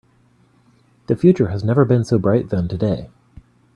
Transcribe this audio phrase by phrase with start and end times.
[1.05, 3.11] The future has never been so bright than today.